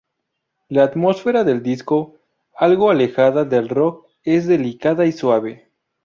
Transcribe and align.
La 0.67 0.81
atmósfera 0.85 1.43
del 1.43 1.61
disco, 1.61 2.15
algo 2.57 2.89
alejada 2.89 3.45
del 3.45 3.69
rock, 3.69 4.07
es 4.23 4.47
delicada 4.47 5.05
y 5.05 5.11
suave. 5.11 5.69